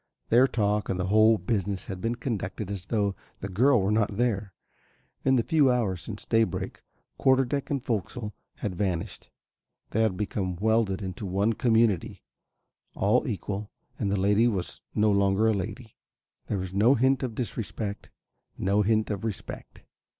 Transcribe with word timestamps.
Their 0.29 0.47
talk 0.47 0.89
and 0.89 0.99
the 0.99 1.09
whole 1.09 1.37
business 1.37 1.85
had 1.85 2.01
been 2.01 2.15
conducted 2.15 2.71
as 2.71 2.85
though 2.85 3.15
the 3.39 3.47
girl 3.47 3.79
were 3.79 3.91
not 3.91 4.17
there. 4.17 4.51
In 5.23 5.35
the 5.35 5.43
few 5.43 5.71
hours 5.71 6.01
since 6.01 6.25
daybreak, 6.25 6.81
quarter 7.19 7.45
deck 7.45 7.69
and 7.69 7.83
fo'c'sle 7.85 8.33
had 8.55 8.73
vanished. 8.73 9.29
They 9.91 10.01
had 10.01 10.17
become 10.17 10.55
welded 10.55 11.03
into 11.03 11.27
one 11.27 11.53
community, 11.53 12.23
all 12.95 13.27
equal, 13.27 13.69
and 13.99 14.11
the 14.11 14.19
lady 14.19 14.47
was 14.47 14.81
no 14.95 15.11
longer 15.11 15.45
the 15.45 15.53
lady. 15.53 15.95
There 16.47 16.57
was 16.57 16.73
no 16.73 16.95
hint 16.95 17.21
of 17.21 17.35
disrespect, 17.35 18.09
no 18.57 18.81
hint 18.81 19.11
of 19.11 19.23
respect. 19.23 19.83